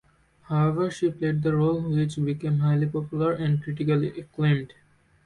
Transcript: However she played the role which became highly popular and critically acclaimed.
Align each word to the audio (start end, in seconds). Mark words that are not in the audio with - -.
However 0.45 0.89
she 0.89 1.11
played 1.11 1.43
the 1.43 1.55
role 1.55 1.79
which 1.79 2.15
became 2.15 2.57
highly 2.57 2.87
popular 2.87 3.33
and 3.33 3.61
critically 3.61 4.07
acclaimed. 4.19 4.73